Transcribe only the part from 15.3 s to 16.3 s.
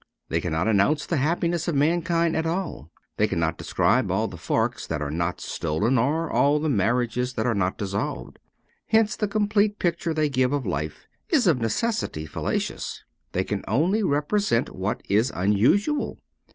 unusual.